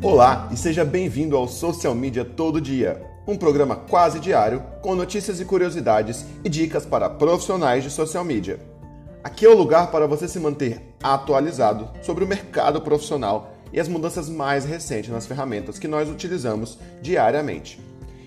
[0.00, 5.40] Olá e seja bem-vindo ao Social Media Todo Dia, um programa quase diário com notícias
[5.40, 8.60] e curiosidades e dicas para profissionais de social media.
[9.24, 13.88] Aqui é o lugar para você se manter atualizado sobre o mercado profissional e as
[13.88, 17.80] mudanças mais recentes nas ferramentas que nós utilizamos diariamente.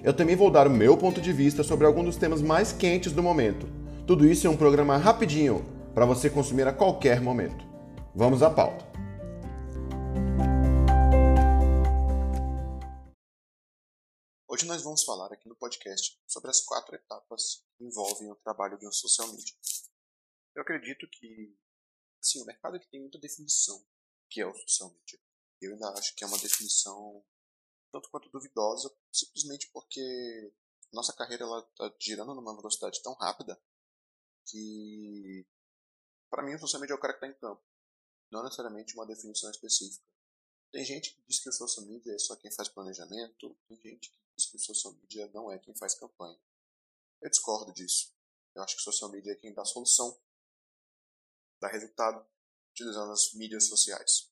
[0.04, 3.14] Eu também vou dar o meu ponto de vista sobre alguns dos temas mais quentes
[3.14, 3.66] do momento.
[4.06, 5.64] Tudo isso em um programa rapidinho
[5.96, 7.64] para você consumir a qualquer momento.
[8.14, 8.91] Vamos à pauta.
[14.62, 18.78] Hoje nós vamos falar aqui no podcast sobre as quatro etapas que envolvem o trabalho
[18.78, 19.56] de um social media.
[20.54, 21.58] Eu acredito que
[22.22, 23.84] assim, o mercado aqui tem muita definição
[24.30, 25.20] que é o social media.
[25.60, 27.26] Eu ainda acho que é uma definição
[27.92, 30.54] tanto quanto duvidosa, simplesmente porque
[30.94, 33.59] nossa carreira está girando numa velocidade tão rápida
[34.46, 35.44] que
[36.30, 37.64] para mim o social media é o cara que está em campo,
[38.32, 40.06] não necessariamente uma definição específica.
[40.71, 44.09] Tem gente que diz que o social media é só quem faz planejamento, tem gente
[44.09, 46.39] que diz que o social media não é quem faz campanha.
[47.22, 48.13] Eu discordo disso.
[48.55, 50.17] Eu acho que o social media é quem dá solução,
[51.59, 52.25] dá resultado,
[52.72, 54.30] utilizando as mídias sociais.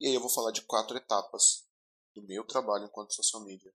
[0.00, 1.66] E aí eu vou falar de quatro etapas
[2.14, 3.74] do meu trabalho enquanto social media.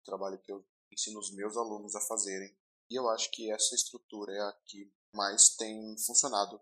[0.00, 2.54] O trabalho que eu ensino os meus alunos a fazerem.
[2.90, 6.60] E eu acho que essa estrutura é a que mais tem funcionado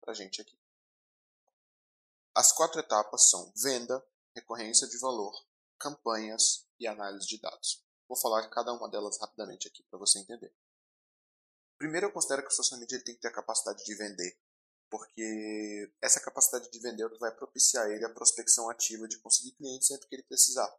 [0.00, 0.58] para a gente aqui.
[2.38, 4.00] As quatro etapas são venda,
[4.32, 5.34] recorrência de valor,
[5.76, 7.84] campanhas e análise de dados.
[8.08, 10.54] Vou falar cada uma delas rapidamente aqui para você entender.
[11.76, 14.38] Primeiro, eu considero que o social media tem que ter a capacidade de vender,
[14.88, 19.18] porque essa capacidade de vender é o que vai propiciar ele a prospecção ativa de
[19.18, 20.72] conseguir clientes sempre que ele precisar.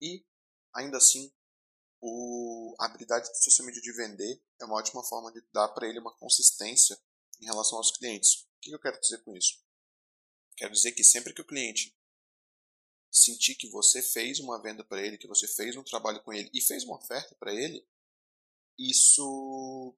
[0.00, 0.24] E,
[0.74, 1.30] ainda assim,
[2.00, 5.86] o, a habilidade do social media de vender é uma ótima forma de dar para
[5.86, 6.98] ele uma consistência
[7.42, 8.48] em relação aos clientes.
[8.56, 9.68] O que eu quero dizer com isso?
[10.60, 11.98] Quero dizer que sempre que o cliente
[13.10, 16.50] sentir que você fez uma venda para ele, que você fez um trabalho com ele
[16.52, 17.82] e fez uma oferta para ele,
[18.78, 19.96] isso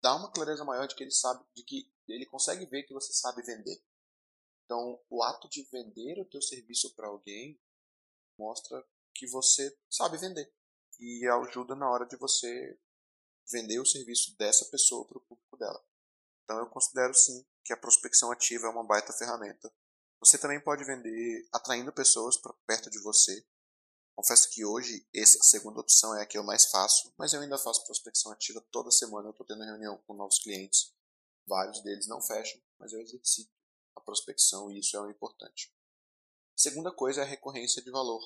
[0.00, 3.12] dá uma clareza maior de que ele sabe, de que ele consegue ver que você
[3.12, 3.82] sabe vender.
[4.64, 7.60] Então, o ato de vender o teu serviço para alguém
[8.38, 8.80] mostra
[9.12, 10.54] que você sabe vender
[11.00, 12.78] e ajuda na hora de você
[13.50, 15.84] vender o serviço dessa pessoa para o público dela.
[16.44, 19.72] Então, eu considero sim que a prospecção ativa é uma baita ferramenta.
[20.20, 23.44] Você também pode vender atraindo pessoas para perto de você.
[24.14, 27.58] Confesso que hoje essa segunda opção é a que eu mais faço, mas eu ainda
[27.58, 29.28] faço prospecção ativa toda semana.
[29.28, 30.94] Eu estou tendo reunião com novos clientes.
[31.46, 33.50] Vários deles não fecham, mas eu exercito
[33.96, 35.74] a prospecção e isso é o importante.
[36.56, 38.22] Segunda coisa é a recorrência de valor.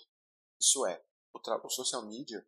[0.60, 2.47] Isso é, o, o social media,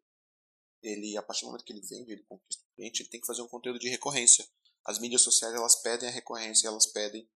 [0.82, 3.26] ele a partir do momento que ele vende, ele conquista o cliente, ele tem que
[3.26, 4.46] fazer um conteúdo de recorrência.
[4.84, 7.28] As mídias sociais elas pedem a recorrência, elas pedem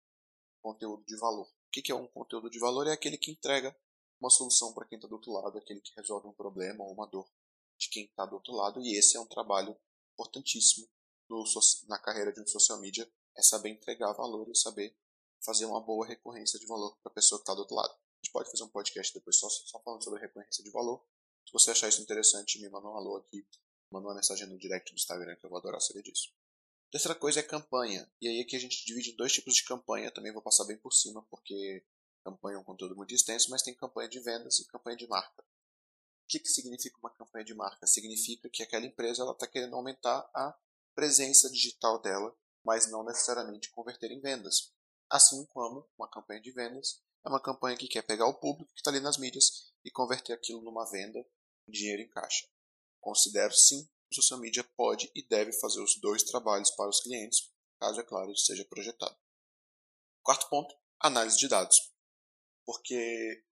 [0.60, 1.46] conteúdo de valor.
[1.46, 2.86] O que é um conteúdo de valor?
[2.86, 3.76] É aquele que entrega
[4.20, 7.06] uma solução para quem está do outro lado, aquele que resolve um problema ou uma
[7.06, 7.28] dor
[7.76, 8.80] de quem está do outro lado.
[8.80, 9.76] E esse é um trabalho
[10.12, 10.88] importantíssimo
[11.28, 11.44] no,
[11.88, 14.96] na carreira de um social media, é saber entregar valor e saber
[15.44, 17.92] fazer uma boa recorrência de valor para a pessoa que está do outro lado.
[17.92, 21.04] A gente pode fazer um podcast depois só, só falando sobre recorrência de valor.
[21.44, 23.44] Se você achar isso interessante, me manda um alô aqui,
[23.90, 26.32] manda uma mensagem no direct do Instagram que eu vou adorar saber disso.
[26.92, 28.06] Terceira coisa é campanha.
[28.20, 30.76] E aí aqui a gente divide em dois tipos de campanha, também vou passar bem
[30.76, 31.82] por cima, porque
[32.22, 35.42] campanha é um conteúdo muito extenso, mas tem campanha de vendas e campanha de marca.
[35.42, 37.86] O que, que significa uma campanha de marca?
[37.86, 40.54] Significa que aquela empresa está querendo aumentar a
[40.94, 44.70] presença digital dela, mas não necessariamente converter em vendas.
[45.08, 48.80] Assim como uma campanha de vendas é uma campanha que quer pegar o público que
[48.80, 51.26] está ali nas mídias e converter aquilo numa venda
[51.66, 52.46] dinheiro em caixa.
[53.00, 57.50] Considero sim o social media pode e deve fazer os dois trabalhos para os clientes,
[57.80, 59.16] caso, é claro, seja projetado.
[60.22, 61.76] Quarto ponto, análise de dados.
[62.64, 63.44] Porque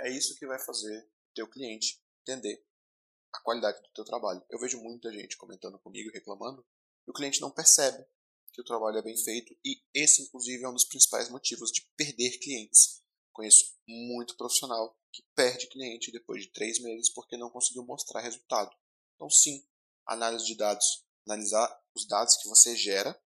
[0.00, 2.62] é isso que vai fazer o teu cliente entender
[3.32, 4.44] a qualidade do teu trabalho.
[4.50, 6.66] Eu vejo muita gente comentando comigo, reclamando,
[7.06, 8.04] e o cliente não percebe
[8.52, 11.88] que o trabalho é bem feito, e esse, inclusive, é um dos principais motivos de
[11.96, 13.02] perder clientes.
[13.32, 18.74] Conheço muito profissional que perde cliente depois de três meses porque não conseguiu mostrar resultado.
[19.14, 19.64] Então, sim,
[20.08, 23.20] análise de dados, analisar os dados que você gera,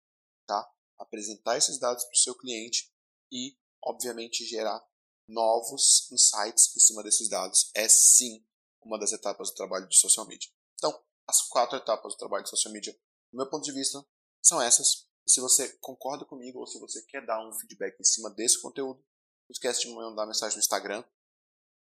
[0.45, 0.69] tá?
[0.99, 2.91] apresentar esses dados para o seu cliente
[3.31, 4.83] e, obviamente, gerar
[5.27, 7.71] novos insights em cima desses dados.
[7.73, 8.45] É sim
[8.81, 10.51] uma das etapas do trabalho de social media.
[10.75, 12.93] Então, as quatro etapas do trabalho de social media,
[13.31, 14.05] do meu ponto de vista,
[14.41, 15.07] são essas.
[15.25, 18.99] Se você concorda comigo ou se você quer dar um feedback em cima desse conteúdo,
[18.99, 21.03] não esquece de me mandar mensagem no Instagram.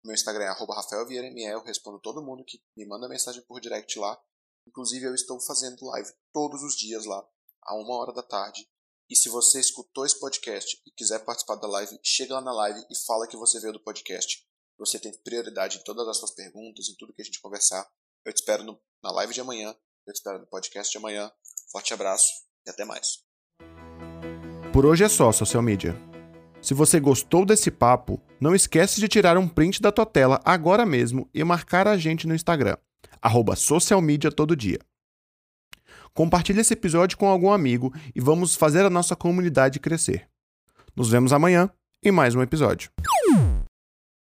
[0.04, 1.44] Meu Instagram é @rafaelvieirame.
[1.46, 4.22] Eu respondo todo mundo que me manda mensagem por direct lá.
[4.68, 7.24] Inclusive, eu estou fazendo live todos os dias lá,
[7.63, 8.68] a uma hora da tarde.
[9.10, 12.83] E se você escutou esse podcast e quiser participar da live, chega lá na live
[12.89, 14.44] e fala que você veio do podcast.
[14.77, 17.88] você tem prioridade em todas as suas perguntas, em tudo que a gente conversar.
[18.25, 19.75] Eu te espero no, na live de amanhã,
[20.07, 21.31] eu te espero no podcast de amanhã.
[21.71, 22.27] Forte abraço
[22.65, 23.24] e até mais.
[24.74, 25.95] Por hoje é só, social media.
[26.62, 30.86] Se você gostou desse papo, não esquece de tirar um print da tua tela agora
[30.86, 32.77] mesmo e marcar a gente no Instagram,
[33.24, 33.56] arroba
[34.31, 34.80] todo dia.
[36.14, 40.28] Compartilhe esse episódio com algum amigo e vamos fazer a nossa comunidade crescer.
[40.96, 41.70] Nos vemos amanhã
[42.04, 42.92] em mais um episódio.